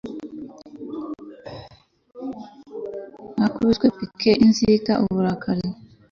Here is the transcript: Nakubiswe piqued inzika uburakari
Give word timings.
Nakubiswe 3.37 3.87
piqued 3.97 4.23
inzika 4.45 4.91
uburakari 5.03 5.65